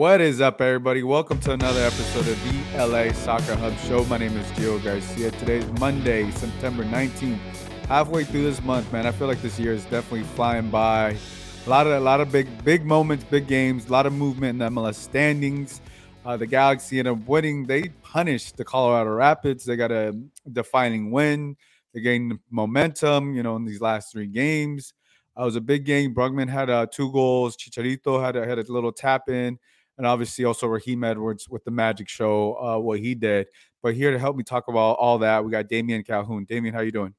[0.00, 1.02] What is up, everybody?
[1.02, 4.02] Welcome to another episode of the LA Soccer Hub Show.
[4.06, 5.30] My name is Gio Garcia.
[5.32, 7.38] Today is Monday, September 19th.
[7.86, 11.18] Halfway through this month, man, I feel like this year is definitely flying by.
[11.66, 14.52] A lot of a lot of big big moments, big games, a lot of movement
[14.52, 15.82] in the MLS standings.
[16.24, 17.66] Uh, the Galaxy ended up winning.
[17.66, 19.66] They punished the Colorado Rapids.
[19.66, 20.18] They got a
[20.50, 21.58] defining win.
[21.92, 24.94] They gained momentum, you know, in these last three games.
[25.38, 26.14] Uh, it was a big game.
[26.14, 27.54] Brugman had uh, two goals.
[27.54, 29.58] Chicharito had a, had a little tap in
[30.00, 33.48] and obviously also Raheem Edwards with the Magic Show, uh, what he did.
[33.82, 36.46] But here to help me talk about all that, we got Damian Calhoun.
[36.48, 37.12] Damian, how you doing?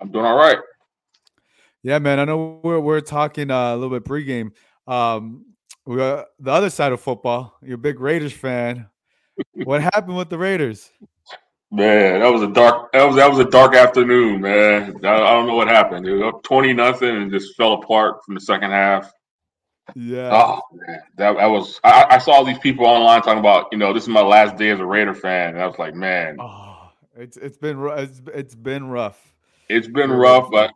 [0.00, 0.56] I'm doing all right.
[1.82, 2.18] Yeah, man.
[2.18, 4.52] I know we're we're talking uh, a little bit pregame.
[4.86, 5.44] Um,
[5.84, 7.58] we got the other side of football.
[7.60, 8.88] You're a big Raiders fan.
[9.64, 10.90] what happened with the Raiders?
[11.70, 12.92] Man, that was a dark.
[12.92, 15.04] That was that was a dark afternoon, man.
[15.04, 16.08] I, I don't know what happened.
[16.08, 19.12] It was up twenty nothing and just fell apart from the second half.
[19.94, 20.30] Yeah.
[20.32, 21.80] Oh man, that, that was.
[21.84, 24.70] I, I, saw these people online talking about, you know, this is my last day
[24.70, 28.54] as a Raider fan, and I was like, man, oh, it's it's been it's it's
[28.54, 29.34] been rough.
[29.68, 30.72] It's been rough, but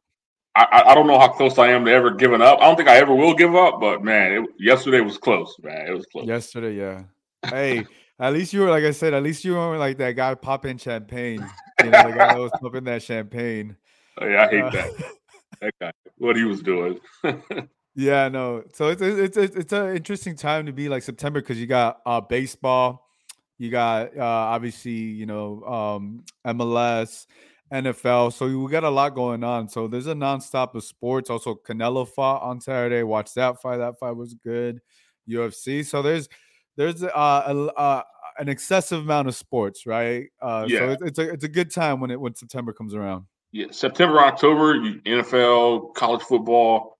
[0.56, 2.58] I, I don't know how close I am to ever giving up.
[2.60, 5.86] I don't think I ever will give up, but man, it, yesterday was close, man.
[5.86, 6.26] It was close.
[6.26, 7.02] Yesterday, yeah.
[7.48, 7.86] Hey,
[8.18, 9.12] at least you were like I said.
[9.12, 11.46] At least you weren't like that guy popping champagne.
[11.80, 13.76] You know, the guy that was popping that champagne.
[14.18, 14.90] Oh, yeah, I hate uh, that.
[15.60, 15.92] that guy.
[16.16, 16.98] What he was doing.
[17.96, 18.62] Yeah, no.
[18.74, 22.00] So it's it's it's it's an interesting time to be like September because you got
[22.04, 23.08] uh baseball,
[23.56, 27.26] you got uh obviously you know um MLS,
[27.72, 28.34] NFL.
[28.34, 29.70] So we got a lot going on.
[29.70, 31.30] So there's a nonstop of sports.
[31.30, 33.02] Also, Canelo fought on Saturday.
[33.02, 33.78] Watch that fight.
[33.78, 34.80] That fight was good.
[35.26, 35.82] UFC.
[35.82, 36.28] So there's
[36.76, 38.02] there's uh, a, uh
[38.38, 40.26] an excessive amount of sports, right?
[40.42, 40.78] Uh, yeah.
[40.80, 43.24] So it's, it's a it's a good time when it when September comes around.
[43.52, 46.95] Yeah, September, October, NFL, college football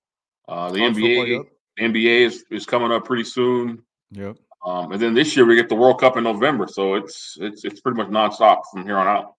[0.48, 1.44] uh, the NBA.
[1.78, 3.82] NBA is, is coming up pretty soon.
[4.12, 4.36] Yep.
[4.64, 7.64] Um, and then this year we get the World Cup in November, so it's it's
[7.64, 9.34] it's pretty much nonstop from here on out.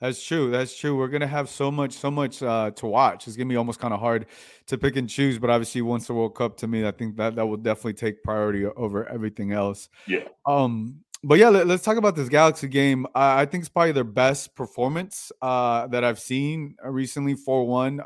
[0.00, 0.50] That's true.
[0.50, 0.96] That's true.
[0.96, 3.28] We're gonna have so much, so much uh, to watch.
[3.28, 4.26] It's gonna be almost kind of hard
[4.66, 5.38] to pick and choose.
[5.38, 8.22] But obviously, once the World Cup, to me, I think that that will definitely take
[8.22, 9.88] priority over everything else.
[10.06, 10.24] Yeah.
[10.46, 11.04] Um.
[11.24, 13.06] But yeah, let, us talk about this Galaxy game.
[13.06, 17.34] Uh, I think it's probably their best performance uh, that I've seen recently.
[17.34, 18.00] Four one.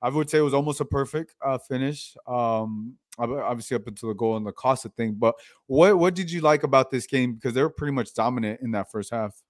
[0.00, 2.16] I would say it was almost a perfect uh, finish.
[2.26, 5.14] Um, obviously up until the goal and the Costa thing.
[5.18, 5.34] But
[5.66, 7.34] what what did you like about this game?
[7.34, 9.42] Because they were pretty much dominant in that first half.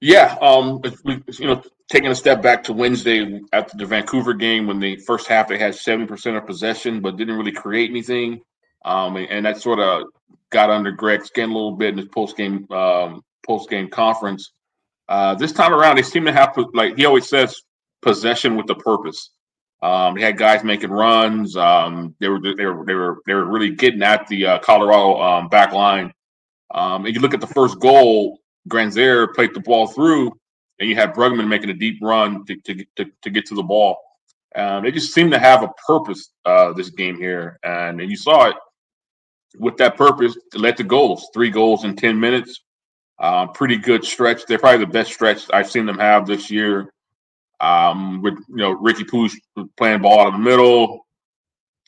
[0.00, 4.80] Yeah, um, you know, taking a step back to Wednesday after the Vancouver game, when
[4.80, 8.40] the first half they had seventy percent of possession, but didn't really create anything,
[8.86, 10.04] um, and, and, that sort of
[10.48, 14.52] got under Greg's skin a little bit in his post game um, post game conference.
[15.06, 17.60] Uh, this time around, they seem to have like he always says,
[18.00, 19.30] possession with a purpose.
[19.82, 21.56] Um, they had guys making runs.
[21.56, 25.20] Um, they were they were they were they were really getting at the uh, Colorado
[25.20, 26.12] um, back line.
[26.72, 30.32] Um, and you look at the first goal, Grandsir played the ball through,
[30.78, 33.62] and you had Brugman making a deep run to to, to, to get to the
[33.62, 33.96] ball.
[34.54, 38.16] Um, they just seem to have a purpose uh, this game here, and, and you
[38.16, 38.56] saw it
[39.58, 41.28] with that purpose to let the goals.
[41.32, 42.60] Three goals in ten minutes.
[43.18, 44.46] Uh, pretty good stretch.
[44.46, 46.92] They're probably the best stretch I've seen them have this year.
[47.60, 49.32] Um, with you know Riqui Puig
[49.76, 51.06] playing ball out of the middle.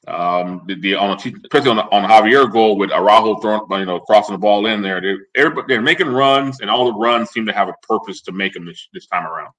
[0.08, 4.00] Um, the, the on especially on the, on Javier goal with Araujo throwing you know
[4.00, 5.00] crossing the ball in there.
[5.00, 8.32] They're everybody they're making runs, and all the runs seem to have a purpose to
[8.32, 9.52] make them this, this time around.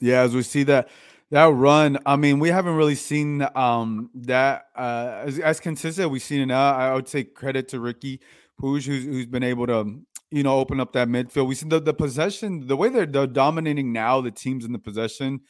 [0.00, 0.88] Yeah, as we see that
[1.30, 6.10] that run, I mean, we haven't really seen um, that uh, as, as consistent.
[6.10, 6.72] We've seen it now.
[6.72, 8.18] I would say credit to Riqui
[8.60, 11.46] Puig, who's, who's been able to you know, open up that midfield.
[11.46, 14.78] We see the, the possession, the way they're, they're dominating now, the teams in the
[14.78, 15.40] possession.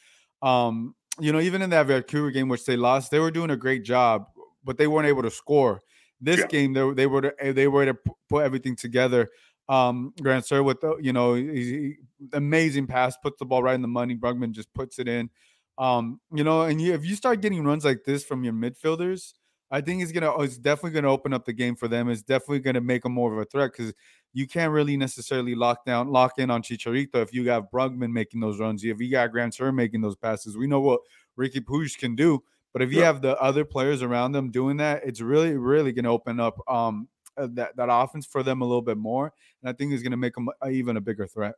[0.41, 3.57] Um, you know, even in that Vancouver game, which they lost, they were doing a
[3.57, 4.27] great job,
[4.63, 5.81] but they weren't able to score.
[6.21, 6.47] This yeah.
[6.47, 7.97] game, they, they were to, they were to
[8.29, 9.29] put everything together.
[9.67, 11.97] Um, Grandsir with the, you know, he,
[12.33, 14.15] amazing pass, puts the ball right in the money.
[14.15, 15.29] Brugman just puts it in.
[15.77, 19.33] Um, you know, and you, if you start getting runs like this from your midfielders,
[19.71, 22.09] I think it's gonna it's definitely gonna open up the game for them.
[22.09, 23.93] It's definitely gonna make them more of a threat because
[24.33, 28.39] you can't really necessarily lock down, lock in on Chicharito if you got Brugman making
[28.39, 28.83] those runs.
[28.83, 31.01] If you got Grandsir making those passes, we know what
[31.37, 32.43] Riqui Puig can do.
[32.73, 33.05] But if you yeah.
[33.05, 36.59] have the other players around them doing that, it's really, really going to open up
[36.69, 40.03] um, uh, that that offense for them a little bit more, and I think it's
[40.03, 41.55] going to make them even a bigger threat.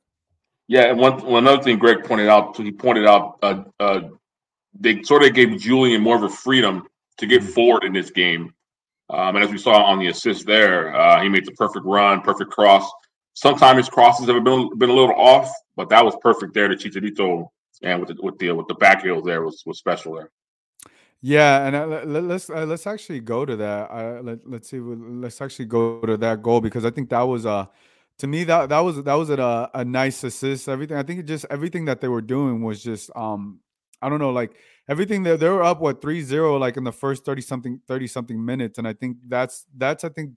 [0.68, 4.02] Yeah, and one one other thing Greg pointed out, he pointed out uh, uh,
[4.80, 6.88] they sort of gave Julian more of a freedom
[7.22, 8.54] to get forward in this game.
[9.10, 12.22] Um, and as we saw on the assist there, uh, he made the perfect run,
[12.22, 12.90] perfect cross.
[13.34, 16.76] Sometimes his crosses have been been a little off, but that was perfect there to
[16.76, 17.48] Chicharito,
[17.82, 20.30] and with the with the with the back heel there was was special there.
[21.22, 23.92] Yeah, and uh, let, let's uh, let's actually go to that.
[23.92, 24.80] Uh, let, let's see.
[24.80, 27.68] Let's actually go to that goal because I think that was uh
[28.18, 30.68] to me that that was that was a, a nice assist.
[30.68, 33.60] Everything I think it just everything that they were doing was just um
[34.02, 34.56] I don't know like
[34.92, 38.46] everything that they were up what 3-0 like in the first 30 something 30 something
[38.46, 40.32] minutes and I think that's that's I think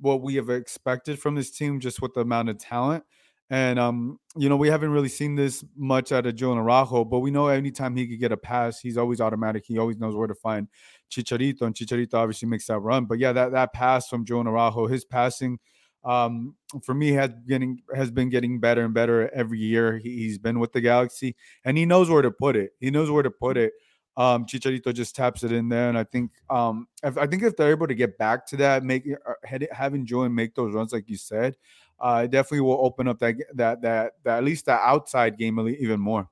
[0.00, 3.04] what we have expected from this team just with the amount of talent.
[3.50, 7.20] And um, you know, we haven't really seen this much out of Julian Araujo, but
[7.20, 9.64] we know anytime he could get a pass, he's always automatic.
[9.66, 10.68] He always knows where to find
[11.10, 13.06] Chicharito, and Chicharito obviously makes that run.
[13.06, 15.58] But yeah, that that pass from Julian Araujo, his passing
[16.04, 19.96] um, for me has getting has been getting better and better every year.
[19.96, 21.34] He, has been with the Galaxy,
[21.64, 22.72] and he knows where to put it.
[22.80, 23.72] He knows where to put it.
[24.18, 27.56] Um, Chicharito just taps it in there, and I think um, if, I think if
[27.56, 31.08] they're able to get back to that, make uh, having Julian make those runs like
[31.08, 31.56] you said,
[32.00, 35.56] uh, it definitely will open up that that that, that at least that outside game
[35.80, 36.28] even more.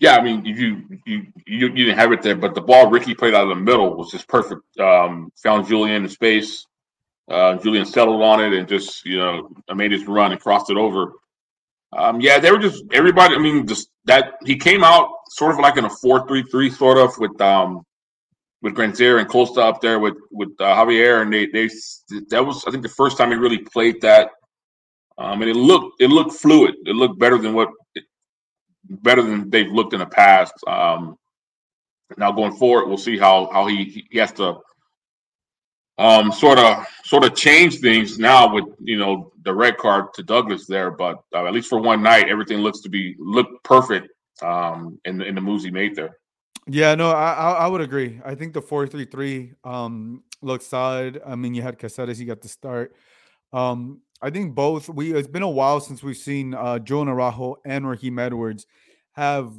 [0.00, 3.16] Yeah, I mean, you you you, you didn't have it there, but the ball Riqui
[3.16, 4.62] played out of the middle was just perfect.
[4.78, 6.66] Um, found Julian in space.
[7.26, 10.76] Uh, Julian settled on it and just you know made his run and crossed it
[10.76, 11.12] over.
[11.92, 13.34] Um, yeah, they were just everybody.
[13.34, 17.16] I mean, just that he came out sort of like in a four-three-three sort of
[17.18, 17.84] with um
[18.62, 21.68] with Grandsir and Costa up there with with uh, Javier, and they they
[22.30, 24.30] that was I think the first time he really played that
[25.18, 26.74] um, and it looked it looked fluid.
[26.84, 27.68] It looked better than what
[28.88, 30.54] better than they've looked in the past.
[30.66, 31.16] Um,
[32.16, 34.58] now going forward, we'll see how how he he has to
[35.98, 40.22] um, sort of sort of change things now with you know the red card to
[40.22, 40.90] Douglas there.
[40.90, 44.08] But uh, at least for one night, everything looks to be look perfect
[44.42, 46.18] um, in the in the moves he made there.
[46.66, 48.20] Yeah, no, I I would agree.
[48.24, 51.20] I think the four three three um looks solid.
[51.24, 52.94] I mean, you had Caceres, he got the start.
[53.52, 54.88] Um, I think both.
[54.88, 58.66] We it's been a while since we've seen uh, Julian Araujo and Raheem Edwards
[59.12, 59.52] have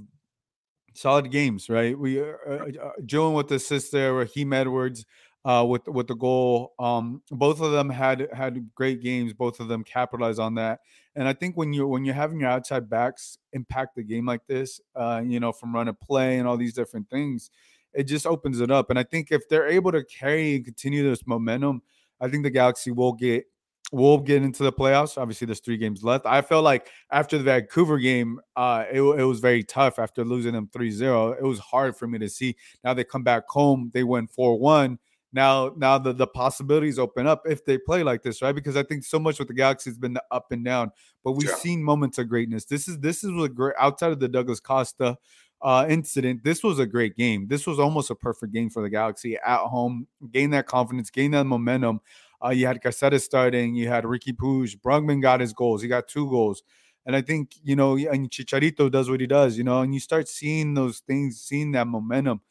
[0.94, 1.98] solid games, right?
[1.98, 5.06] We uh, uh, uh Joe with the assist there, Raheem Edwards
[5.46, 6.74] uh, with with the goal.
[6.80, 9.34] Um, both of them had had great games.
[9.34, 10.80] Both of them capitalized on that.
[11.16, 14.46] And I think when you when you're having your outside backs impact the game like
[14.48, 17.52] this, uh, you know, from run of play and all these different things,
[17.94, 18.90] it just opens it up.
[18.90, 21.82] And I think if they're able to carry and continue this momentum,
[22.20, 23.46] I think the Galaxy will get
[23.92, 25.18] we'll get into the playoffs.
[25.18, 26.26] Obviously, there's three games left.
[26.26, 30.54] I felt like after the Vancouver game, uh, it, it was very tough after losing
[30.54, 31.34] them 3 0.
[31.34, 32.56] It was hard for me to see.
[32.84, 34.98] Now they come back home, they win 4 1.
[35.34, 38.54] Now, now the, the possibilities open up if they play like this, right?
[38.54, 40.92] Because I think so much with the Galaxy has been the up and down,
[41.24, 41.56] but we've yeah.
[41.56, 42.66] seen moments of greatness.
[42.66, 45.18] This is this is a great outside of the Douglas Costa
[45.64, 46.44] uh, incident.
[46.44, 47.48] This was a great game.
[47.48, 50.08] This was almost a perfect game for the Galaxy at home.
[50.32, 52.02] Gain that confidence, gain that momentum.
[52.44, 53.74] Uh, you had Caceres starting.
[53.74, 54.80] You had Riqui Puig.
[54.82, 55.82] Brugman got his goals.
[55.82, 56.62] He got two goals.
[57.06, 60.00] And I think, you know, and Chicharito does what he does, you know, and you
[60.00, 62.42] start seeing those things, seeing that momentum.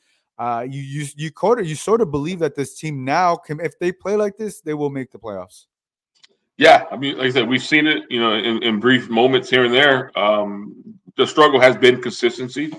[0.42, 3.60] Uh, you you you sort of you sort of believe that this team now can,
[3.60, 5.66] if they play like this, they will make the playoffs.
[6.58, 9.48] Yeah, I mean, like I said, we've seen it, you know, in, in brief moments
[9.48, 10.10] here and there.
[10.18, 10.74] Um,
[11.16, 12.74] the struggle has been consistency,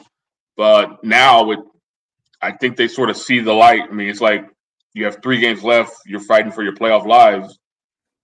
[0.57, 1.59] but now with,
[2.41, 3.83] I think they sort of see the light.
[3.89, 4.45] I mean, it's like
[4.93, 5.93] you have three games left.
[6.05, 7.59] You're fighting for your playoff lives.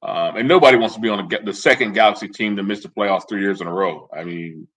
[0.01, 2.89] Um, and nobody wants to be on the, the second Galaxy team to miss the
[2.89, 4.09] playoffs three years in a row.
[4.13, 4.67] I mean,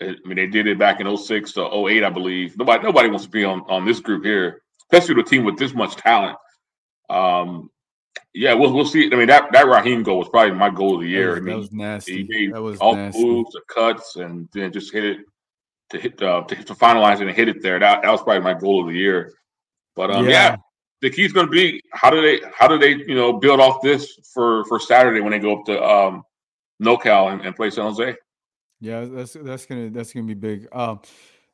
[0.00, 2.56] I mean they did it back in 06 to 08, I believe.
[2.56, 5.58] Nobody nobody wants to be on on this group here, especially with a team with
[5.58, 6.36] this much talent.
[7.08, 7.70] Um,
[8.32, 9.10] yeah, we'll we'll see.
[9.12, 11.34] I mean that that Raheem goal was probably my goal of the year.
[11.34, 12.26] That was, I mean, that was nasty.
[12.26, 13.24] He that was all nasty.
[13.24, 15.18] moves, the cuts, and then just hit it
[15.90, 17.78] to hit uh, to, to finalize it and hit it there.
[17.78, 19.32] That that was probably my goal of the year.
[19.94, 20.30] But um, yeah.
[20.30, 20.56] yeah
[21.04, 23.60] the key is going to be how do they how do they you know build
[23.60, 26.22] off this for for Saturday when they go up to um,
[26.82, 28.16] NoCal and, and play San Jose.
[28.80, 30.68] Yeah, that's that's gonna that's gonna be big.
[30.72, 31.00] Um,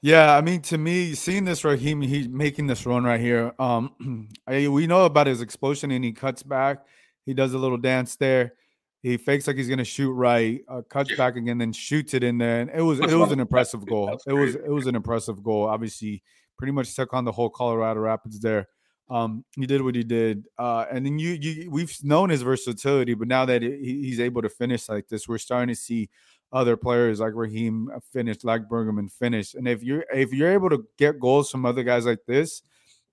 [0.03, 3.53] yeah, I mean, to me, seeing this Raheem, he's making this run right here.
[3.59, 6.87] Um, I, we know about his explosion, and he cuts back.
[7.27, 8.55] He does a little dance there.
[9.03, 11.17] He fakes like he's gonna shoot right, uh, cuts yeah.
[11.17, 12.61] back again, then shoots it in there.
[12.61, 14.19] And it was it was an impressive goal.
[14.27, 15.67] It was it was an impressive goal.
[15.69, 16.23] Obviously,
[16.59, 18.69] pretty much took on the whole Colorado Rapids there.
[19.09, 23.15] Um, he did what he did, uh, and then you, you, we've known his versatility,
[23.15, 26.11] but now that he, he's able to finish like this, we're starting to see
[26.53, 29.55] other players like Raheem finish, like Brugman finish.
[29.55, 32.63] And if you're if you're able to get goals from other guys like this,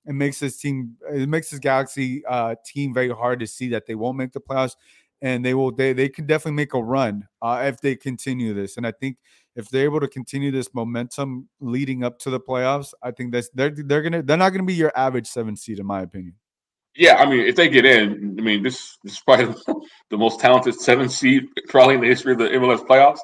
[0.06, 3.86] it makes this team, it makes this Galaxy uh, team very hard to see that
[3.86, 4.76] they won't make the playoffs,
[5.22, 8.78] and they will they they can definitely make a run uh, if they continue this.
[8.78, 9.18] And I think
[9.56, 13.50] if they're able to continue this momentum leading up to the playoffs, I think that's
[13.50, 16.36] they're they're gonna they're not gonna be your average seven seed in my opinion.
[16.98, 19.56] Yeah, I mean, if they get in, I mean, this, this is probably
[20.10, 23.20] the most talented seven seed probably in the history of the MLS playoffs.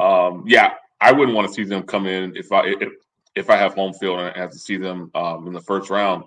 [0.00, 2.92] Um, yeah, I wouldn't want to see them come in if I if
[3.34, 5.90] if I have home field and I have to see them um, in the first
[5.90, 6.24] round.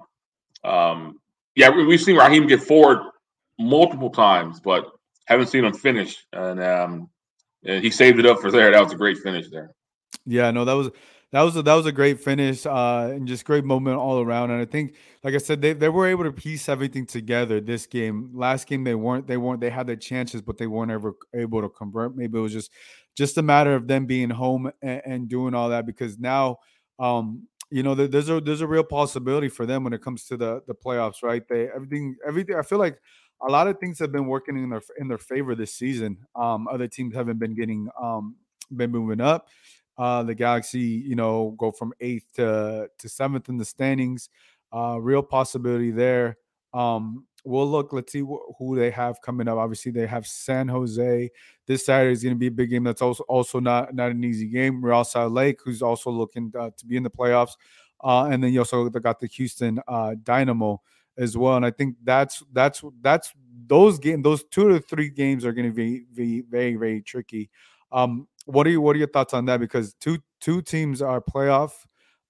[0.63, 1.19] Um,
[1.55, 2.99] yeah, we, have seen Raheem get forward
[3.57, 4.85] multiple times, but
[5.25, 6.23] haven't seen him finish.
[6.31, 7.09] And, um,
[7.65, 8.71] and he saved it up for there.
[8.71, 9.71] That was a great finish there.
[10.25, 10.91] Yeah, no, that was
[11.31, 14.51] that was a, that was a great finish uh, and just great moment all around.
[14.51, 17.85] And I think, like I said, they, they were able to piece everything together this
[17.85, 18.31] game.
[18.33, 21.61] Last game they weren't they weren't they had their chances, but they weren't ever able
[21.61, 22.15] to convert.
[22.15, 22.71] Maybe it was just
[23.15, 26.57] just a matter of them being home and, and doing all that because now.
[26.99, 30.35] Um, you know, there's a there's a real possibility for them when it comes to
[30.37, 31.47] the the playoffs, right?
[31.47, 32.55] They everything everything.
[32.55, 32.97] I feel like
[33.47, 36.17] a lot of things have been working in their in their favor this season.
[36.35, 38.35] Um, other teams haven't been getting um,
[38.75, 39.47] been moving up.
[39.99, 44.29] Uh, the Galaxy, you know, go from eighth to to seventh in the standings.
[44.73, 46.37] Uh, real possibility there.
[46.73, 47.91] Um, we'll look.
[47.91, 49.57] Let's see wh- who they have coming up.
[49.57, 51.29] Obviously, they have San Jose.
[51.67, 52.85] This Saturday is going to be a big game.
[52.85, 54.81] That's also also not not an easy game.
[54.81, 57.57] Real Salt Lake, who's also looking uh, to be in the playoffs,
[58.01, 60.81] uh, and then you also got the Houston uh, Dynamo
[61.17, 61.57] as well.
[61.57, 63.33] And I think that's that's that's
[63.67, 67.49] those game those two to three games are going to be, be very very tricky.
[67.91, 69.59] Um, what are you what are your thoughts on that?
[69.59, 71.71] Because two two teams are playoff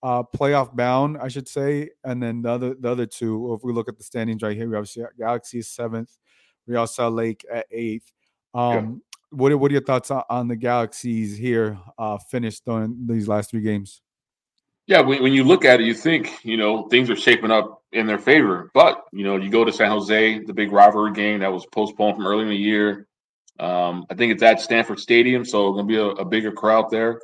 [0.04, 3.74] uh playoff bound, I should say, and then the other the other two, if we
[3.74, 6.18] look at the standings right here, we have Galaxy is seventh,
[6.68, 8.12] Real Salt Lake at eighth.
[8.54, 9.38] Um, yeah.
[9.38, 13.62] what what are your thoughts on the Galaxies here uh finished on these last three
[13.62, 14.01] games?
[14.88, 17.84] Yeah, when, when you look at it, you think you know things are shaping up
[17.92, 21.39] in their favor, but you know you go to San Jose, the big rivalry game
[21.42, 23.08] that was postponed from early in the year.
[23.60, 26.51] Um, I think it's at Stanford Stadium, so it's going to be a, a, bigger
[26.51, 27.22] crowd there.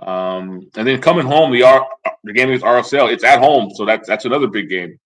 [0.00, 1.86] Um, and then coming home, the R,
[2.22, 4.98] the game against RSL, it's at home, so that's that's another big game.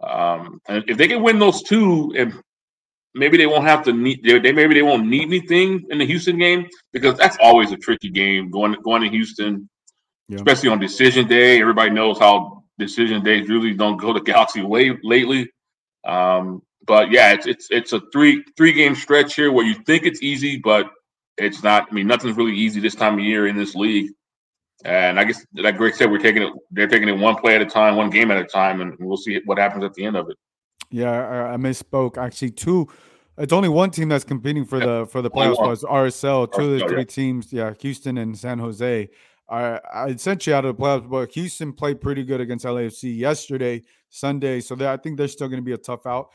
[0.00, 2.32] Um, and if they can win those two, and
[3.14, 6.06] maybe they won't have to need they, they, maybe they won't need anything in the
[6.06, 9.68] Houston game because that's always a tricky game going going to Houston,
[10.28, 10.36] yeah.
[10.36, 11.60] especially on decision day.
[11.60, 15.50] Everybody knows how decision days really don't go the Galaxy way lately.
[16.06, 20.04] Um, but yeah, it's it's it's a three three game stretch here where you think
[20.04, 20.90] it's easy, but
[21.36, 21.86] it's not.
[21.90, 24.10] I mean, nothing's really easy this time of year in this league.
[24.84, 26.52] And I guess, like Greg said, we're taking it.
[26.70, 29.16] They're taking it one play at a time, one game at a time, and we'll
[29.16, 30.36] see what happens at the end of it.
[30.90, 32.16] Yeah, I, I misspoke.
[32.16, 32.88] Actually, two.
[33.36, 35.72] It's only one team that's competing for the for the playoffs.
[35.72, 36.52] It's RSL.
[36.52, 37.04] Two RSL, of the three yeah.
[37.04, 39.08] teams, yeah, Houston and San Jose,
[39.48, 41.08] are, are essentially out of the playoffs.
[41.08, 44.60] But Houston played pretty good against LAFC yesterday, Sunday.
[44.60, 46.30] So I think they're still going to be a tough out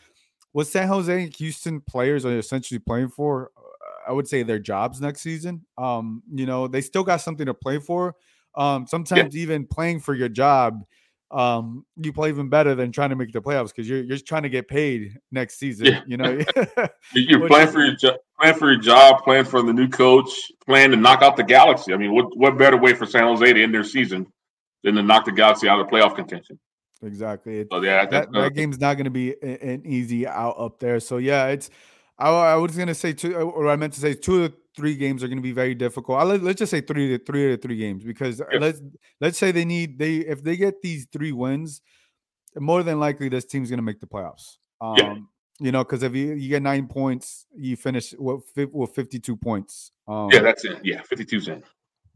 [0.54, 4.60] what San Jose and Houston players are essentially playing for, uh, I would say their
[4.60, 5.66] jobs next season.
[5.78, 8.16] Um, you know, they still got something to play for.
[8.56, 9.42] Um, sometimes yeah.
[9.42, 10.86] even playing for your job,
[11.32, 14.44] um, you play even better than trying to make the playoffs because you're you're trying
[14.44, 15.88] to get paid next season.
[15.88, 16.02] Yeah.
[16.06, 16.40] You know,
[17.14, 20.30] you're playing for your job, playing for your job, playing for the new coach,
[20.68, 21.92] playing to knock out the Galaxy.
[21.92, 24.32] I mean, what what better way for San Jose to end their season
[24.84, 26.60] than to knock the Galaxy out of playoff contention?
[27.04, 27.66] Exactly.
[27.72, 31.00] So yeah, that, that game's not going to be an easy out up there.
[31.00, 31.70] So yeah, it's.
[32.18, 34.96] I, I was going to say two, or I meant to say two or three
[34.96, 36.20] games are going to be very difficult.
[36.20, 38.60] I, let, us just say three to three to three games because yeah.
[38.60, 38.82] let's
[39.20, 41.82] let's say they need they if they get these three wins,
[42.56, 44.58] more than likely this team's going to make the playoffs.
[44.80, 45.16] Um, yeah.
[45.60, 49.38] You know, because if you, you get nine points, you finish with, with fifty two
[49.38, 49.92] points.
[50.08, 50.80] Um, yeah, that's it.
[50.84, 51.64] Yeah, fifty two in.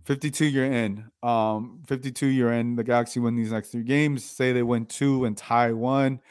[0.07, 1.03] 52 year in.
[1.21, 2.77] Um, 52 year in.
[2.77, 4.23] The Galaxy win these next three games.
[4.23, 6.21] Say they win two and tie one.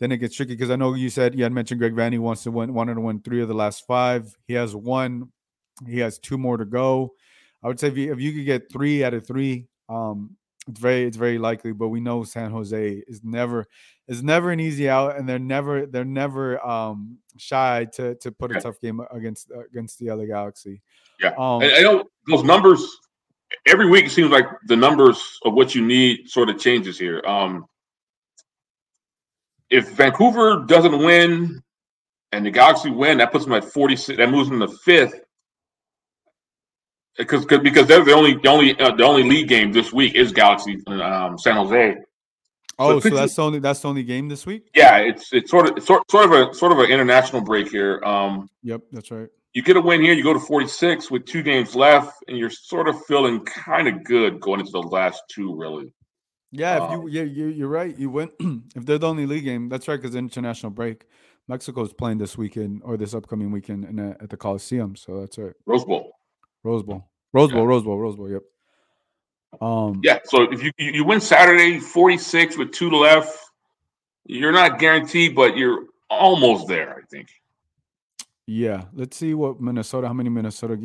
[0.00, 2.42] Then it gets tricky because I know you said you had mentioned Greg Vanney wants
[2.42, 4.36] to win, wanted to win three of the last five.
[4.48, 5.30] He has one.
[5.86, 7.14] He has two more to go.
[7.62, 10.36] I would say if you, if you could get three out of three, um,
[10.66, 11.70] it's very it's very likely.
[11.70, 13.66] But we know San Jose is never
[14.08, 18.56] is never an easy out, and they're never they're never um, shy to to put
[18.56, 20.82] a tough game against against the other Galaxy.
[21.20, 22.84] Yeah, um, I know those numbers
[23.66, 27.22] every week it seems like the numbers of what you need sort of changes here.
[27.26, 27.66] Um,
[29.70, 31.62] if Vancouver doesn't win
[32.32, 34.18] and the Galaxy win, that puts them at 46.
[34.18, 35.18] That moves them to fifth.
[37.18, 40.32] Because because they're the only the only uh, the only league game this week is
[40.32, 41.96] Galaxy um, San Jose.
[42.78, 44.70] Oh, so, so that's the only that's the only game this week.
[44.74, 47.68] Yeah, it's it's sort of it's sort, sort of a sort of an international break
[47.68, 48.02] here.
[48.02, 51.42] Um, yep, that's right you get a win here, you go to 46 with two
[51.42, 55.54] games left, and you're sort of feeling kind of good going into the last two,
[55.54, 55.92] really.
[56.50, 57.96] Yeah, if you um, yeah you, you're right.
[57.98, 58.30] You win
[58.76, 59.68] if they're the only league game.
[59.68, 61.06] That's right, because international break.
[61.48, 65.20] Mexico is playing this weekend or this upcoming weekend in a, at the Coliseum, so
[65.20, 65.54] that's right.
[65.66, 66.12] Rose Bowl.
[66.62, 67.08] Rose Bowl.
[67.32, 67.62] Rose Bowl.
[67.62, 67.66] Yeah.
[67.66, 67.98] Rose Bowl.
[67.98, 68.30] Rose Bowl.
[68.30, 68.42] Yep.
[69.60, 70.00] Um.
[70.04, 70.18] Yeah.
[70.24, 73.36] So if you you win Saturday, 46 with two left,
[74.24, 76.96] you're not guaranteed, but you're almost there.
[76.96, 77.28] I think.
[78.46, 80.08] Yeah, let's see what Minnesota.
[80.08, 80.76] How many Minnesota?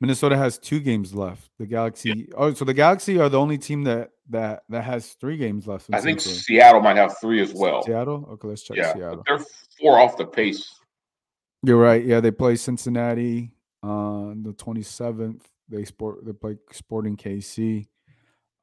[0.00, 1.50] Minnesota has two games left.
[1.58, 2.26] The Galaxy.
[2.28, 2.34] Yeah.
[2.36, 5.86] Oh, so the Galaxy are the only team that that that has three games left.
[5.92, 7.82] I think Seattle might have three as well.
[7.82, 8.26] Seattle.
[8.32, 9.22] Okay, let's check yeah, Seattle.
[9.26, 9.44] They're
[9.80, 10.74] four off the pace.
[11.62, 12.04] You're right.
[12.04, 13.52] Yeah, they play Cincinnati
[13.82, 15.42] on the 27th.
[15.68, 16.24] They sport.
[16.24, 17.86] They play Sporting KC,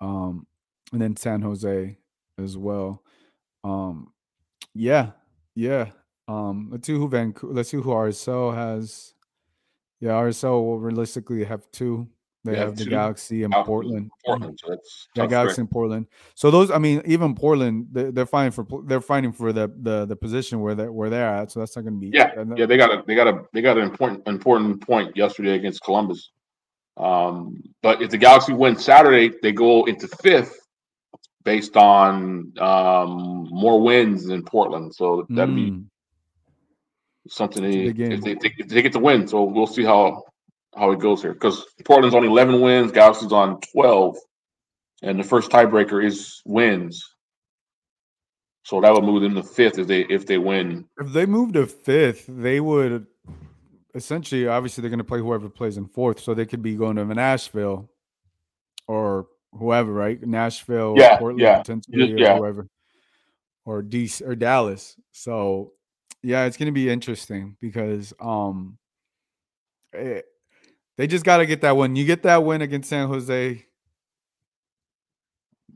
[0.01, 0.47] um,
[0.91, 1.97] and then San Jose
[2.37, 3.03] as well.
[3.63, 4.13] Um,
[4.73, 5.11] yeah,
[5.55, 5.91] yeah.
[6.29, 7.53] Um, let's see who Vancouver.
[7.53, 9.15] Let's see who RSL has.
[9.99, 12.07] Yeah, RSL will realistically have two.
[12.45, 14.11] They have, have the Galaxy and Portland.
[14.25, 14.77] Portland, so
[15.15, 16.05] yeah, Galaxy and Portland.
[16.35, 20.05] So those, I mean, even Portland, they, they're fighting for they're fighting for the the
[20.05, 21.51] the position where they where they're at.
[21.51, 22.15] So that's not going to be.
[22.15, 25.55] Yeah, yeah, they got a they got a they got an important important point yesterday
[25.55, 26.29] against Columbus.
[26.95, 30.55] Um, but if the Galaxy win Saturday, they go into fifth
[31.43, 34.93] based on um, more wins than Portland.
[34.93, 35.55] So that'd mm.
[35.55, 35.85] be
[37.29, 39.27] something they, if, they, if they get to win.
[39.27, 40.23] So we'll see how
[40.75, 44.17] how it goes here because Portland's on 11 wins, Galaxy's on 12,
[45.01, 47.15] and the first tiebreaker is wins.
[48.63, 50.85] So that would move them to fifth if they if they win.
[50.99, 53.07] If they move to fifth, they would
[53.95, 56.97] essentially obviously they're going to play whoever plays in fourth, so they could be going
[56.97, 57.89] to Nashville
[58.87, 60.21] or whoever, right?
[60.21, 61.39] Nashville, yeah, Portland,
[61.87, 62.37] yeah, yeah.
[62.37, 62.67] whoever,
[63.65, 64.95] or DC or Dallas.
[65.11, 65.73] So
[66.23, 68.77] yeah, it's going to be interesting because um,
[69.93, 70.21] it, eh,
[70.97, 71.95] they just got to get that win.
[71.95, 73.65] You get that win against San Jose,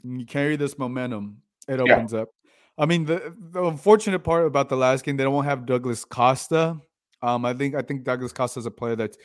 [0.03, 1.41] you carry this momentum.
[1.67, 2.21] It opens yeah.
[2.21, 2.29] up.
[2.77, 6.77] I mean, the, the unfortunate part about the last game, they don't have Douglas Costa.
[7.21, 9.17] Um, I think I think Douglas Costa is a player that's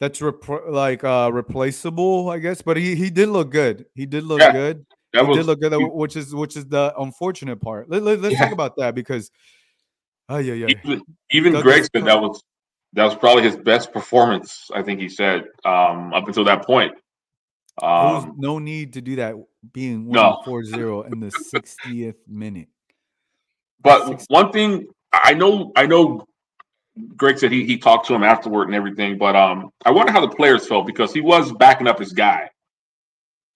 [0.00, 2.62] that's rep- like uh replaceable, I guess.
[2.62, 3.86] But he he did look good.
[3.94, 4.86] He did look yeah, good.
[5.12, 7.88] That he was, did look good, which is which is the unfortunate part.
[7.88, 8.38] Let, us let, yeah.
[8.38, 9.30] talk about that because
[10.28, 10.66] Oh yeah, yeah.
[10.68, 12.42] Even, even Greg said that was
[12.94, 14.70] that was probably his best performance.
[14.74, 16.94] I think he said um, up until that point.
[17.82, 19.34] Um, no need to do that
[19.72, 22.68] being no 4-0 in the 60th minute.
[23.82, 24.24] But 60th.
[24.28, 26.26] one thing I know, I know
[27.16, 30.20] Greg said he, he talked to him afterward and everything, but um, I wonder how
[30.20, 32.48] the players felt because he was backing up his guy.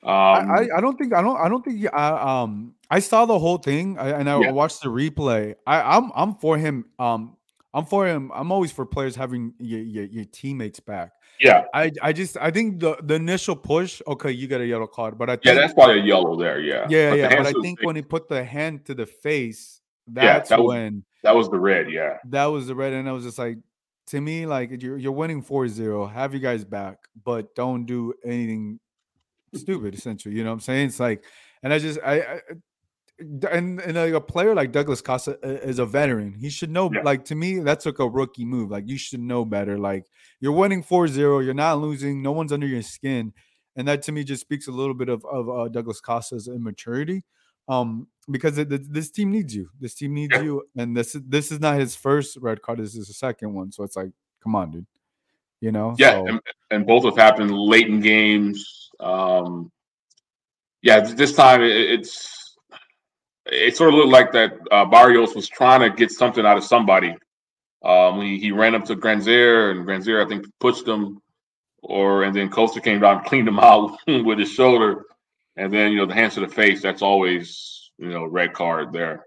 [0.03, 3.39] Um, I, I don't think I don't I don't think I um I saw the
[3.39, 4.51] whole thing and I yeah.
[4.51, 5.55] watched the replay.
[5.67, 6.87] I I'm I'm for him.
[6.99, 7.37] Um,
[7.75, 8.33] I'm for him.
[8.35, 11.13] I'm always for players having your, your, your teammates back.
[11.39, 11.65] Yeah.
[11.75, 14.01] I I just I think the the initial push.
[14.07, 16.61] Okay, you got a yellow card, but I think, yeah, that's probably a yellow there.
[16.61, 16.87] Yeah.
[16.89, 17.37] Yeah, but yeah.
[17.37, 20.75] But I think when he put the hand to the face, that's yeah, that was,
[20.75, 21.91] when that was the red.
[21.91, 22.17] Yeah.
[22.25, 23.59] That was the red, and I was just like,
[24.09, 26.11] to me, like you're you're winning 4-0.
[26.13, 28.81] Have you guys back, but don't do anything
[29.55, 31.25] stupid essentially you know what i'm saying it's like
[31.63, 32.41] and i just i, I
[33.21, 36.33] and, and like a player like Douglas Costa is a veteran.
[36.33, 36.91] He should know.
[36.93, 37.03] Yeah.
[37.03, 38.71] Like to me, that's like a rookie move.
[38.71, 39.79] Like you should know better.
[39.79, 40.07] Like
[40.41, 42.23] you're winning 4-0, you're not losing.
[42.23, 43.33] No one's under your skin,
[43.77, 47.23] and that to me just speaks a little bit of of uh, Douglas Costa's immaturity.
[47.69, 49.69] Um, because it, this team needs you.
[49.79, 50.43] This team needs yeah.
[50.43, 52.79] you, and this this is not his first red card.
[52.79, 53.71] This is the second one.
[53.71, 54.11] So it's like,
[54.43, 54.87] come on, dude.
[55.61, 55.95] You know.
[55.99, 59.71] Yeah, so, and, and both have happened late in games um,
[60.83, 62.57] yeah, this time it's
[63.47, 66.65] it sort of looked like that uh, Barrios was trying to get something out of
[66.65, 67.15] somebody.
[67.83, 71.21] Um, he, he ran up to Grandsir, and Grandsir I think pushed him,
[71.83, 75.05] or and then Costa came down and cleaned him out with his shoulder,
[75.57, 76.83] and then you know the hands to the face.
[76.83, 79.25] That's always you know red card there.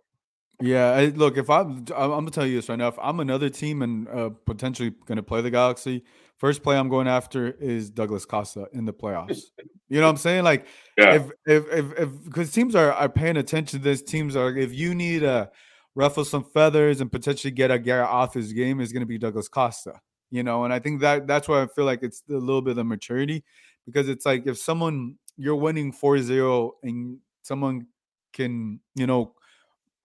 [0.61, 2.87] Yeah, I, look, if I'm, I'm, gonna tell you this right now.
[2.87, 6.03] If I'm another team and uh, potentially to play the Galaxy,
[6.43, 9.43] First play I'm going after is Douglas Costa in the playoffs.
[9.87, 10.43] You know what I'm saying?
[10.43, 11.13] Like, yeah.
[11.13, 14.73] if if if if because teams are are paying attention to this, teams are if
[14.73, 15.49] you need to
[15.95, 19.17] ruffle some feathers and potentially get a guy off his game is going to be
[19.17, 20.01] Douglas Costa.
[20.31, 22.77] You know, and I think that that's why I feel like it's a little bit
[22.77, 23.45] of maturity
[23.85, 27.87] because it's like if someone you're winning 4-0 and someone
[28.33, 29.33] can you know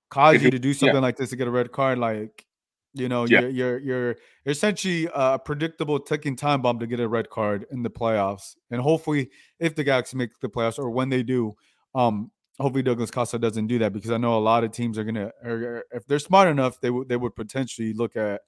[0.08, 1.02] cause you to do something yeah.
[1.02, 2.44] like this to get a red card like
[2.94, 3.40] you know, yeah.
[3.40, 7.82] you're, you're you're essentially a predictable ticking time bomb to get a red card in
[7.82, 8.56] the playoffs.
[8.70, 11.54] And hopefully, if the Galaxy make the playoffs or when they do,
[11.94, 15.04] um, hopefully Douglas Costa doesn't do that because I know a lot of teams are
[15.04, 18.40] gonna, or if they're smart enough, they would they would potentially look at,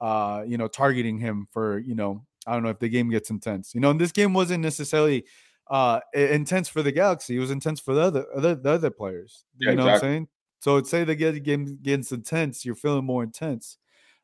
[0.00, 3.30] uh, you know, targeting him for you know, I don't know if the game gets
[3.30, 3.74] intense.
[3.74, 5.24] You know, and this game wasn't necessarily
[5.68, 7.36] uh intense for the Galaxy.
[7.36, 9.44] It was intense for the other other the other players.
[9.58, 9.90] Yeah, you know exactly.
[9.90, 10.28] what I'm saying?
[10.60, 13.78] So say the game gets intense, you're feeling more intense.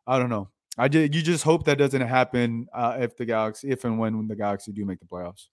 [0.06, 0.48] I don't know.
[0.78, 1.14] I did.
[1.14, 4.36] You just hope that doesn't happen uh, if the Galaxy, if and when, when the
[4.36, 5.48] Galaxy do make the playoffs.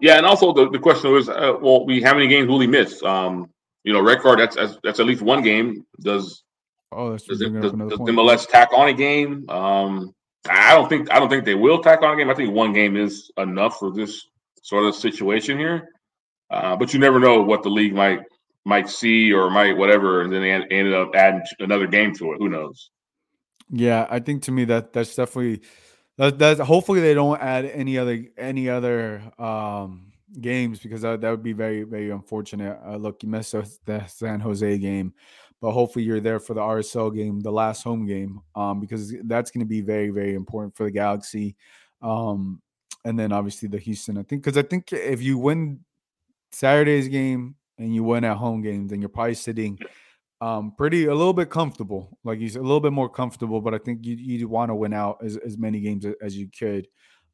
[0.00, 2.66] Yeah, and also the, the question was, uh, well, we how many games will he
[2.66, 3.02] miss?
[3.02, 3.48] Um,
[3.84, 4.40] you know, red card.
[4.40, 5.86] That's that's at least one game.
[6.00, 6.42] Does
[6.92, 9.48] oh, that's does, it, does, does MLS tack on a game?
[9.48, 10.12] Um,
[10.48, 12.28] I don't think I don't think they will tack on a game.
[12.28, 14.26] I think one game is enough for this
[14.62, 15.88] sort of situation here.
[16.50, 18.20] Uh, but you never know what the league might
[18.66, 22.38] might see or might whatever, and then they ended up adding another game to it.
[22.38, 22.90] Who knows?
[23.70, 25.62] Yeah, I think to me that that's definitely
[26.18, 26.38] that.
[26.38, 31.44] That hopefully they don't add any other any other um games because that, that would
[31.44, 32.78] be very very unfortunate.
[32.84, 35.14] Uh, look, you missed the San Jose game,
[35.60, 39.52] but hopefully you're there for the RSL game, the last home game, um, because that's
[39.52, 41.54] going to be very very important for the Galaxy,
[42.02, 42.60] um,
[43.04, 44.18] and then obviously the Houston.
[44.18, 45.80] I think because I think if you win
[46.50, 49.78] Saturday's game and you win at home games, then you're probably sitting
[50.40, 53.78] um pretty a little bit comfortable like he's a little bit more comfortable but i
[53.78, 56.86] think you you want to win out as, as many games as you could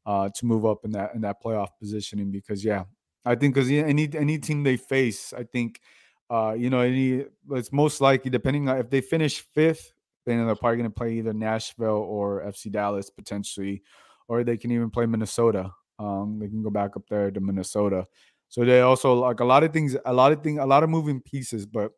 [0.05, 2.83] uh to move up in that in that playoff positioning because yeah
[3.25, 5.81] i think because any any team they face i think
[6.29, 9.91] uh you know any it's most likely depending on if they finish fifth
[10.25, 13.83] then they're probably going to play either nashville or fc dallas potentially
[14.29, 18.07] or they can even play minnesota um they can go back up there to minnesota
[18.53, 20.89] so they also like a lot of things a lot of things a lot of
[20.91, 21.91] moving pieces but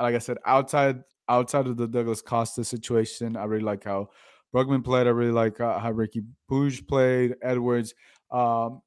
[0.00, 4.10] like I said, outside outside of the Douglas Costa situation, I really like how
[4.54, 5.06] Brugman played.
[5.06, 7.36] I really like uh, how Riqui Puig played.
[7.42, 7.94] Edwards.
[8.30, 8.82] Um,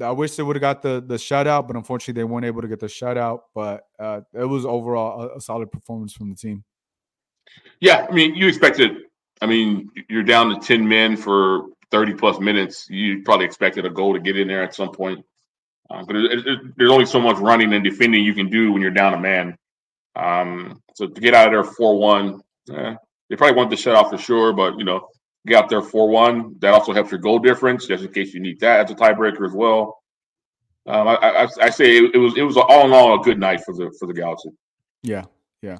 [0.00, 2.68] I wish they would have got the the shutout, but unfortunately they weren't able to
[2.68, 3.40] get the shutout.
[3.54, 6.64] But uh, it was overall a, a, solid performance from the team.
[7.80, 8.92] Yeah, I mean, you expected.
[9.40, 12.88] I mean, you're down to ten men for thirty plus minutes.
[12.90, 15.24] You probably expected a goal to get in there at some point.
[15.90, 18.82] Uh, but it, it, there's only so much running and defending you can do when
[18.82, 19.56] you're down a man.
[20.16, 22.40] Um, so to get out of there four one,
[22.72, 22.94] eh,
[23.30, 25.08] they probably want the shutout for sure, but you know,
[25.46, 26.56] get out there four one.
[26.58, 29.46] That also helps your goal difference, just in case you need that as a tiebreaker
[29.46, 30.02] as well.
[30.86, 33.38] Um, I, I, I, say it, it, was it was all in all a good
[33.38, 34.50] night for the for the Galaxy.
[35.02, 35.24] Yeah,
[35.62, 35.78] yeah,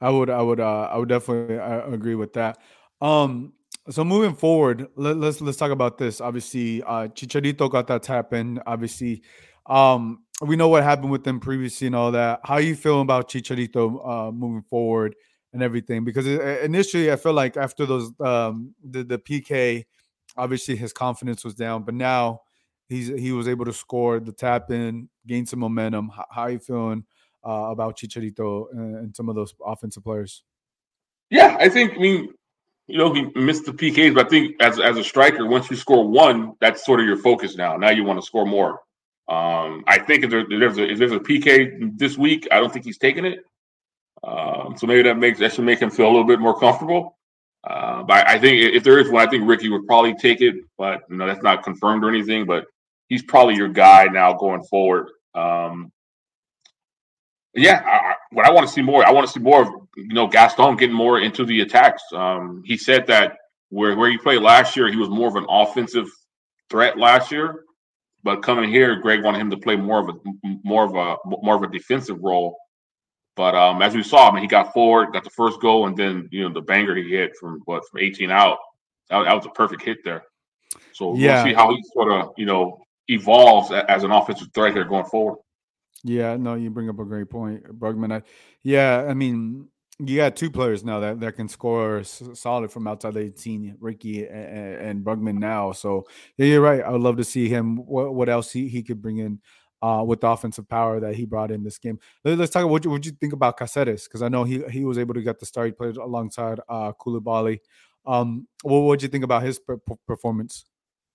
[0.00, 2.58] I would I would uh, I would definitely uh, agree with that.
[3.00, 3.52] Um,
[3.90, 6.20] so moving forward, let, us let's, let's talk about this.
[6.20, 8.60] Obviously, uh, Chicharito got that tap in.
[8.66, 9.22] Obviously,
[9.68, 12.40] um, we know what happened with them previously and all that.
[12.44, 15.14] How you feeling about Chicharito uh, moving forward
[15.52, 16.04] and everything?
[16.04, 19.84] Because initially, I feel like after those um, the the PK,
[20.36, 22.40] obviously his confidence was down, but now
[22.88, 26.08] he's he was able to score the tap in, gain some momentum.
[26.08, 27.04] How, how are you feeling
[27.46, 30.42] uh, about Chicharito and, and some of those offensive players?
[31.30, 31.94] Yeah, I think.
[31.94, 32.32] I mean,
[32.86, 35.76] you know, he missed the PKs, but I think as as a striker, once you
[35.76, 37.76] score one, that's sort of your focus now.
[37.76, 38.80] Now you want to score more.
[39.28, 42.60] Um, I think if, there, if, there's a, if there's a PK this week, I
[42.60, 43.40] don't think he's taking it.
[44.24, 47.16] Um, so maybe that makes that should make him feel a little bit more comfortable.
[47.68, 50.54] Uh, but I think if there is one, I think Riqui would probably take it.
[50.76, 52.46] But you know, that's not confirmed or anything.
[52.46, 52.64] But
[53.08, 55.08] he's probably your guy now going forward.
[55.34, 55.92] Um,
[57.54, 60.14] yeah, I, what I want to see more, I want to see more of you
[60.14, 62.02] know Gaston getting more into the attacks.
[62.12, 63.36] Um, he said that
[63.68, 66.08] where where he played last year, he was more of an offensive
[66.70, 67.64] threat last year.
[68.28, 70.12] But coming here, Greg wanted him to play more of a
[70.62, 72.58] more of a more of a defensive role.
[73.36, 75.96] But um, as we saw, I mean, he got forward, got the first goal, and
[75.96, 78.58] then you know the banger he hit from what from 18 out.
[79.08, 80.24] That, that was a perfect hit there.
[80.92, 81.36] So yeah.
[81.36, 85.06] we'll see how he sort of you know evolves as an offensive threat here going
[85.06, 85.38] forward.
[86.04, 88.12] Yeah, no, you bring up a great point, Brugman.
[88.12, 88.22] I,
[88.62, 93.14] yeah, I mean, you got two players now that, that can score solid from outside
[93.14, 95.72] the 18, Riqui and, and Brugman now.
[95.72, 96.06] So
[96.36, 96.82] yeah, you're right.
[96.82, 97.76] I would love to see him.
[97.76, 99.40] What, what else he, he could bring in
[99.82, 101.98] uh, with the offensive power that he brought in this game.
[102.24, 102.68] Let, us talk.
[102.68, 104.04] What what you think about Caceres?
[104.04, 105.66] Because I know he he was able to get the start.
[105.66, 107.60] He played alongside uh, Coulibaly.
[108.06, 110.64] Um, what what you think about his per- performance?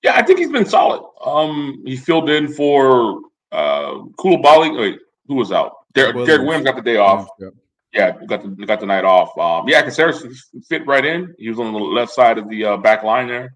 [0.02, 1.02] Yeah, I think he's been solid.
[1.26, 4.78] Um, he filled in for uh, Coulibaly.
[4.78, 5.74] Wait, who was out?
[5.94, 6.28] Derek, Williams.
[6.28, 7.28] Derek Williams got the day off.
[7.40, 7.50] Yeah yeah,
[7.94, 9.38] got the got the night off.
[9.38, 10.26] Um, yeah, Caceres
[10.68, 11.34] fit right in.
[11.38, 13.56] He was on the left side of the uh, back line there.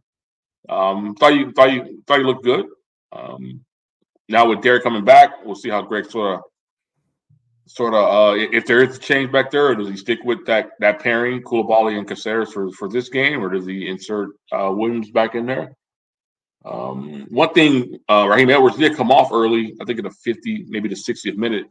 [0.70, 2.66] Um, thought you thought you thought you looked good.
[3.12, 3.62] Um,
[4.30, 6.42] now with Derek coming back, we'll see how Greg sort of
[7.66, 10.72] sort of uh, if there is a change back there, does he stick with that
[10.80, 15.12] that pairing, Coulibaly and Caceres for for this game, or does he insert uh, Williams
[15.12, 15.74] back in there?
[16.66, 19.76] Um, one thing, uh, Raheem Edwards did come off early.
[19.80, 21.68] I think in the 50, maybe the 60th minute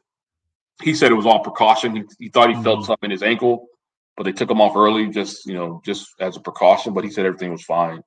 [0.83, 1.97] he said it was all precaution.
[1.97, 2.65] He, he thought he mm-hmm.
[2.65, 3.69] felt something in his ankle,
[4.17, 6.93] but they took him off early, just you know, just as a precaution.
[6.95, 8.03] But he said everything was fine.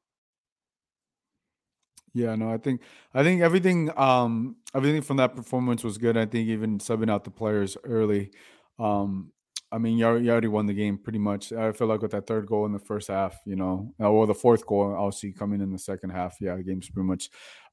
[2.13, 2.81] Yeah, no, I think
[3.13, 6.17] I think everything um everything from that performance was good.
[6.17, 8.31] I think even subbing out the players early
[8.79, 9.31] um
[9.71, 11.53] I mean, you already, you already won the game pretty much.
[11.53, 14.33] I feel like with that third goal in the first half, you know, or the
[14.33, 17.29] fourth goal, obviously coming in the second half, yeah, the game's pretty much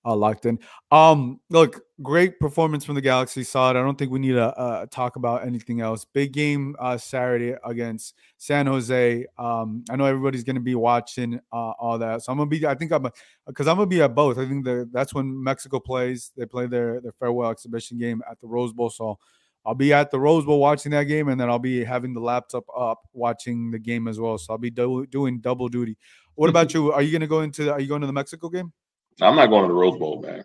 [0.07, 0.59] uh, locked in.
[0.93, 3.43] Um, look, great performance from the Galaxy.
[3.43, 3.71] Saw it.
[3.71, 6.05] I don't think we need to uh, talk about anything else.
[6.05, 9.27] Big game uh, Saturday against San Jose.
[9.37, 12.65] Um, I know everybody's gonna be watching uh, all that, so I'm gonna be.
[12.65, 13.09] I think I'm
[13.47, 14.39] because I'm gonna be at both.
[14.39, 16.31] I think the, that's when Mexico plays.
[16.37, 18.91] They play their their farewell exhibition game at the Rose Bowl.
[18.91, 19.19] So
[19.67, 22.21] I'll be at the Rose Bowl watching that game, and then I'll be having the
[22.21, 24.39] laptop up watching the game as well.
[24.39, 25.97] So I'll be do- doing double duty.
[26.37, 26.93] What about you?
[26.93, 27.73] Are you going to go into?
[27.73, 28.73] Are you going to the Mexico game?
[29.21, 30.45] I'm not going to the Rose Bowl, man.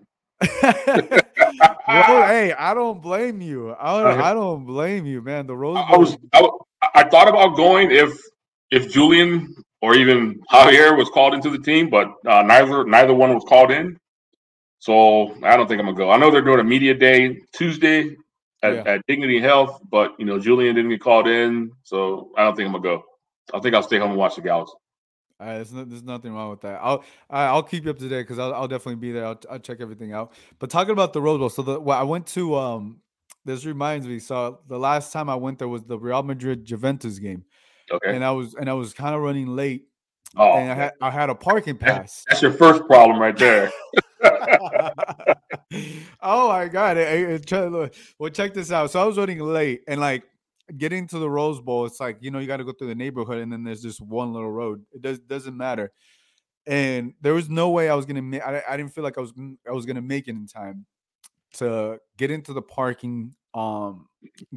[0.63, 0.77] well,
[2.27, 3.75] hey, I don't blame you.
[3.79, 5.47] I don't, I don't blame you, man.
[5.47, 5.85] The Rose Bowl.
[5.87, 6.49] I was, I,
[6.95, 8.17] I thought about going if
[8.71, 13.33] if Julian or even Javier was called into the team, but uh, neither neither one
[13.33, 13.97] was called in.
[14.79, 16.09] So I don't think I'm gonna go.
[16.09, 18.15] I know they're doing a media day Tuesday
[18.63, 18.83] at, yeah.
[18.85, 22.67] at, Dignity Health, but you know Julian didn't get called in, so I don't think
[22.67, 23.03] I'm gonna go.
[23.53, 24.73] I think I'll stay home and watch the Galaxy.
[25.41, 26.79] Right, there's, no, there's nothing wrong with that.
[26.83, 29.25] I'll I'll keep you up to date because I'll, I'll definitely be there.
[29.25, 30.33] I'll, I'll check everything out.
[30.59, 32.99] But talking about the Rose Bowl, so the well, I went to um.
[33.43, 34.19] This reminds me.
[34.19, 37.43] So the last time I went there was the Real Madrid Juventus game.
[37.91, 38.15] Okay.
[38.15, 39.87] And I was and I was kind of running late.
[40.37, 42.23] Oh, and I had I had a parking pass.
[42.29, 43.71] That's your first problem right there.
[46.21, 46.97] oh my god!
[48.19, 48.91] Well, check this out.
[48.91, 50.23] So I was running late, and like
[50.77, 52.95] getting to the Rose Bowl, it's like you know you got to go through the
[52.95, 54.83] neighborhood, and then there's just one little road.
[54.91, 55.91] It does doesn't matter.
[56.67, 58.41] And there was no way I was gonna make.
[58.41, 59.33] I, I didn't feel like I was
[59.67, 60.85] I was gonna make it in time
[61.55, 63.35] to get into the parking.
[63.53, 64.07] Um,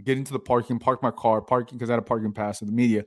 [0.05, 2.69] get into the parking, park my car, parking because I had a parking pass at
[2.69, 3.05] the media,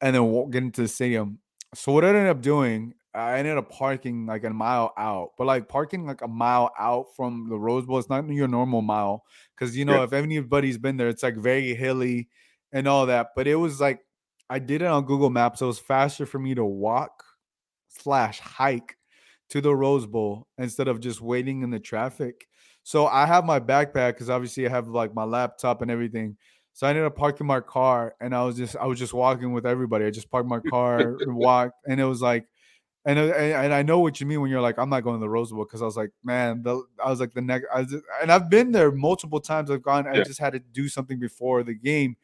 [0.00, 1.38] and then walk, get into the stadium.
[1.74, 5.46] So what I ended up doing I ended up parking like a mile out, but
[5.46, 9.24] like parking like a mile out from the Rose Bowl, it's not your normal mile
[9.54, 10.04] because you know yeah.
[10.04, 12.28] if anybody's been there, it's like very hilly
[12.72, 13.28] and all that.
[13.36, 14.00] But it was like
[14.48, 17.24] I did it on Google Maps, so it was faster for me to walk
[17.88, 18.96] slash hike
[19.50, 22.46] to the Rose Bowl instead of just waiting in the traffic.
[22.84, 26.36] So I have my backpack because obviously I have like my laptop and everything.
[26.72, 29.52] So I ended up parking my car and I was just I was just walking
[29.52, 30.06] with everybody.
[30.06, 32.46] I just parked my car and walked, and it was like
[33.04, 35.20] and, uh, and I know what you mean when you're like, I'm not going to
[35.20, 37.80] the Rose Bowl because I was like, man, the, I was like the next, I
[37.80, 39.70] was, and I've been there multiple times.
[39.70, 40.20] I've gone, yeah.
[40.20, 42.16] I just had to do something before the game,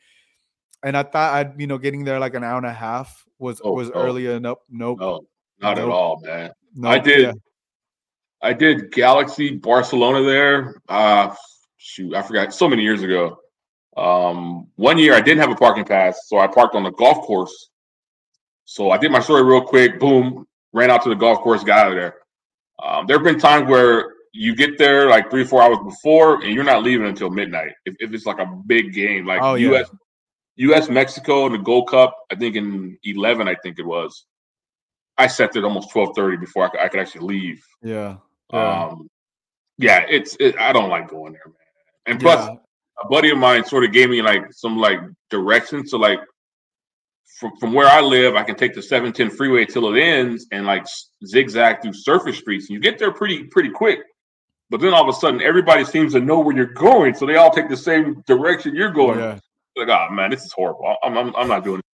[0.83, 3.61] and I thought I'd, you know, getting there like an hour and a half was
[3.64, 4.01] oh, was oh.
[4.01, 4.59] early enough.
[4.71, 5.21] Nope, no,
[5.61, 5.87] not nope.
[5.87, 6.51] at all, man.
[6.75, 6.93] Nope.
[6.93, 7.33] I did, yeah.
[8.43, 10.81] I did Galaxy Barcelona there.
[10.88, 11.35] Uh
[11.79, 13.38] shoot, I forgot so many years ago.
[13.97, 17.27] Um, one year I didn't have a parking pass, so I parked on the golf
[17.27, 17.71] course.
[18.64, 19.99] So I did my story real quick.
[19.99, 22.14] Boom, ran out to the golf course, got out of there.
[22.85, 26.55] Um, there have been times where you get there like three, four hours before, and
[26.55, 27.73] you're not leaving until midnight.
[27.87, 29.88] If, if it's like a big game, like oh, U.S.
[29.91, 29.99] Yeah.
[30.59, 30.88] U.S.
[30.88, 34.27] Mexico in the Gold Cup, I think in eleven, I think it was.
[35.16, 37.64] I sat there almost twelve thirty before I could, I could, actually leave.
[37.83, 38.16] Yeah.
[38.53, 38.87] Yeah.
[38.87, 39.09] Um,
[39.79, 41.55] yeah, it's it, I don't like going there, man.
[42.07, 42.57] And plus, yeah.
[43.05, 44.99] a buddy of mine sort of gave me like some like
[45.31, 45.90] directions.
[45.90, 46.21] to like
[47.38, 50.66] from, from where I live, I can take the 710 freeway till it ends and
[50.66, 50.87] like
[51.25, 52.68] zigzag through surface streets.
[52.68, 54.01] And you get there pretty pretty quick.
[54.71, 57.37] But then all of a sudden, everybody seems to know where you're going, so they
[57.37, 59.18] all take the same direction you're going.
[59.18, 59.38] Yeah.
[59.79, 60.97] Like, oh man, this is horrible.
[61.03, 61.85] I'm, I'm, I'm not doing it.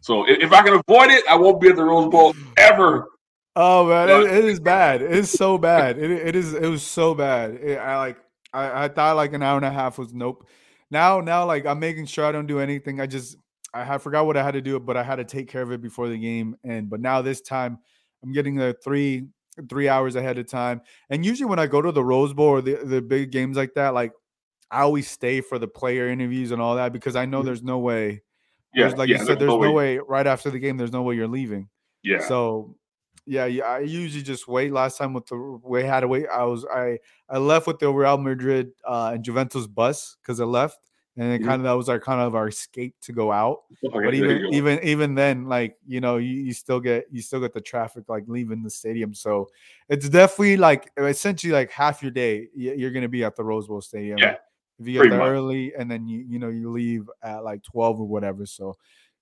[0.00, 3.08] So if, if I can avoid it, I won't be at the Rose Bowl ever.
[3.56, 5.00] Oh man, it, it is bad.
[5.00, 5.98] It is so bad.
[5.98, 6.54] It, it is.
[6.54, 7.52] It was so bad.
[7.54, 8.18] It, I like.
[8.52, 10.46] I, I thought like an hour and a half was nope.
[10.90, 13.00] Now, now, like I'm making sure I don't do anything.
[13.00, 13.36] I just
[13.72, 15.82] I forgot what I had to do, but I had to take care of it
[15.82, 16.56] before the game.
[16.64, 17.78] And but now this time,
[18.22, 19.26] I'm getting the three
[19.68, 20.80] three hours ahead of time.
[21.10, 23.74] And usually when I go to the Rose Bowl or the, the big games like
[23.74, 24.12] that, like
[24.74, 27.46] I always stay for the player interviews and all that because I know mm-hmm.
[27.46, 28.22] there's no way.
[28.74, 29.72] Yeah, like yeah, you said, there's no way.
[29.72, 30.76] way right after the game.
[30.76, 31.68] There's no way you're leaving.
[32.02, 32.26] Yeah.
[32.26, 32.76] So
[33.26, 34.72] yeah, yeah, I usually just wait.
[34.72, 37.78] Last time with the way I had to wait, I was I I left with
[37.78, 40.78] the Real Madrid uh, and Juventus bus because I left,
[41.16, 43.60] and it kind of that was our kind of our escape to go out.
[43.84, 47.40] Okay, but even even even then, like you know, you, you still get you still
[47.40, 49.14] get the traffic like leaving the stadium.
[49.14, 49.48] So
[49.88, 53.80] it's definitely like essentially like half your day you're gonna be at the Rose Bowl
[53.80, 54.18] Stadium.
[54.18, 54.36] Yeah.
[54.78, 58.00] If you get there early and then you you know you leave at like twelve
[58.00, 58.46] or whatever.
[58.46, 58.76] So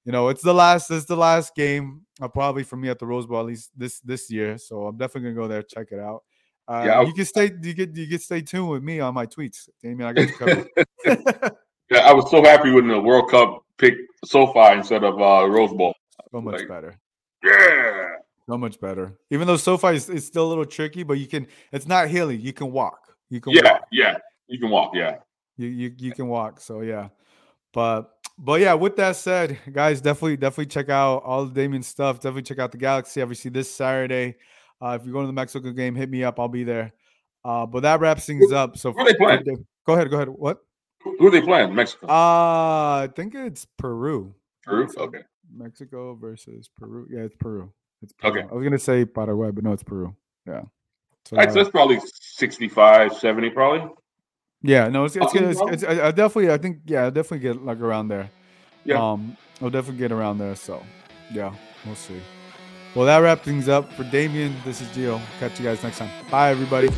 [0.05, 3.07] you know it's the last it's the last game uh, probably for me at the
[3.07, 4.59] Rose Bowl at least this this year.
[4.59, 6.23] So I'm definitely gonna go there check it out.
[6.69, 7.51] Uh, yeah, you can stay.
[7.63, 10.09] You get you can stay tuned with me on my tweets, Damian.
[10.09, 11.53] I got you covered.
[11.93, 15.75] Yeah, I was so happy when the World Cup picked SoFi instead of uh, Rose
[15.75, 15.95] Bowl.
[16.31, 16.99] So much like, better.
[17.45, 18.17] Yeah.
[18.49, 19.13] So much better.
[19.31, 21.47] Even though SoFi is, is still a little tricky, but you can.
[21.71, 22.37] It's not hilly.
[22.37, 23.15] You can walk.
[23.29, 23.53] You can.
[23.53, 23.83] Yeah, walk.
[23.93, 24.17] yeah.
[24.47, 24.93] You can walk.
[24.95, 25.19] Yeah.
[25.57, 26.61] You you you can walk.
[26.61, 27.09] So yeah,
[27.73, 32.17] but but yeah, with that said, guys, definitely definitely check out all the Damian stuff.
[32.17, 33.23] Definitely check out the Galaxy.
[33.23, 34.37] Obviously, this Saturday.
[34.81, 36.41] Uh, if you're going to the Mexico game, hit me up.
[36.41, 36.93] I'll be there.
[37.45, 38.77] Uh, but that wraps things up.
[38.77, 39.45] So who they playing?
[39.87, 40.11] Go ahead.
[40.11, 40.29] Go ahead.
[40.29, 40.59] What?
[41.05, 41.75] Who are they playing?
[41.75, 42.07] Mexico.
[42.09, 44.35] Uh, I think it's Peru.
[44.65, 44.89] Peru.
[44.97, 45.21] Okay.
[45.55, 47.07] Mexico versus Peru.
[47.11, 47.73] Yeah, it's Peru.
[48.03, 48.31] It's Peru.
[48.31, 48.49] Okay.
[48.51, 50.15] I was gonna say Paraguay, but no, it's Peru.
[50.47, 50.63] Yeah.
[51.27, 53.89] So, right, so that's probably 65, 70 probably.
[54.63, 57.65] Yeah, no, it's it's, it's, it's, it's I definitely I think yeah, I definitely get
[57.65, 58.31] like around there.
[58.85, 59.13] Yeah.
[59.13, 60.55] Um, I'll definitely get around there.
[60.57, 60.83] So,
[61.33, 61.55] yeah,
[61.87, 62.21] we'll see.
[62.95, 64.55] Well, that wraps things up for Damian.
[64.65, 65.21] This is Gio.
[65.39, 66.11] Catch you guys next time.
[66.31, 66.89] Bye, everybody.